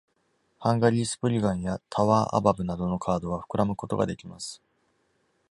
[0.57, 4.59] ハングリー・スプリガンやタワー・アバブなどのカードは、膨らむことができます。